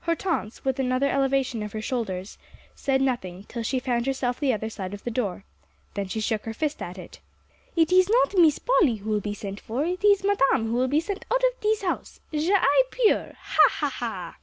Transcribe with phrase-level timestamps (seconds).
[0.00, 2.38] Hortense, with another elevation of her shoulders,
[2.74, 5.44] said nothing, till she found herself the other side of the door.
[5.94, 7.20] Then she shook her fist at it.
[7.76, 10.88] "It ees not Miss Polly who will be sent for; it ees Madame who will
[10.88, 12.58] be sent out of dees house, j'ai
[12.90, 14.36] peur ha, ha, ha!"